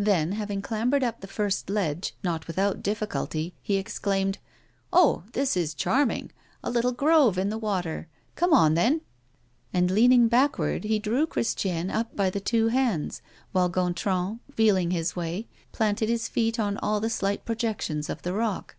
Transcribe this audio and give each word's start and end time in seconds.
Then, 0.00 0.32
having 0.32 0.60
clambered 0.60 1.04
up 1.04 1.20
the 1.20 1.28
first 1.28 1.70
ledge, 1.70 2.16
not 2.24 2.48
without 2.48 2.82
difficulty, 2.82 3.54
he 3.62 3.76
exclaimed: 3.76 4.38
"Oh! 4.92 5.22
this 5.34 5.56
is 5.56 5.72
charming! 5.72 6.32
a 6.64 6.70
little 6.72 6.90
grove 6.90 7.38
in 7.38 7.48
the 7.48 7.56
water 7.58 8.08
come 8.34 8.52
on, 8.52 8.74
then!" 8.74 9.02
And, 9.72 9.88
leaning 9.88 10.26
backward, 10.26 10.82
he 10.82 10.98
drew 10.98 11.28
Christiane 11.28 11.90
up 11.90 12.16
by 12.16 12.28
the 12.28 12.40
two 12.40 12.66
hands, 12.66 13.22
while 13.52 13.70
Gontran, 13.70 14.40
feeling 14.52 14.90
his 14.90 15.14
way, 15.14 15.46
planted 15.70 16.08
his 16.08 16.26
feet 16.26 16.58
on 16.58 16.76
all 16.78 16.98
the 16.98 17.08
slight 17.08 17.44
projections 17.44 18.10
of 18.10 18.22
the 18.22 18.32
rock. 18.32 18.74